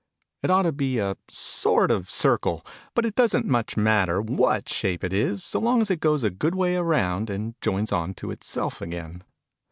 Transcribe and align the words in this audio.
It 0.41 0.49
ought 0.49 0.63
to 0.63 0.71
be 0.71 0.97
a 0.97 1.15
sort 1.29 1.91
of 1.91 2.09
circle, 2.09 2.65
but 2.95 3.05
it 3.05 3.13
doesn't 3.13 3.45
much 3.45 3.77
matter 3.77 4.19
what 4.19 4.67
shape 4.67 5.03
it 5.03 5.13
is, 5.13 5.43
so 5.43 5.59
long 5.59 5.79
as 5.79 5.91
it 5.91 5.99
goes 5.99 6.23
a 6.23 6.31
good 6.31 6.55
way 6.55 6.75
round, 6.77 7.29
and 7.29 7.53
joins 7.61 7.91
on 7.91 8.15
to 8.15 8.31
itself 8.31 8.81
again. 8.81 9.21